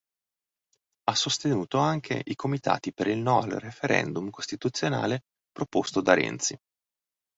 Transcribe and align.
Ha 1.09 1.13
sostenuto 1.13 1.77
anche 1.77 2.19
i 2.25 2.33
comitati 2.33 2.91
per 2.91 3.05
il 3.05 3.19
No 3.19 3.37
al 3.43 3.51
referendum 3.51 4.31
Costituzionale 4.31 5.25
proposto 5.51 6.01
da 6.01 6.15
Renzi. 6.15 6.57